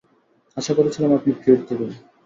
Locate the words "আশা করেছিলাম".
0.57-1.11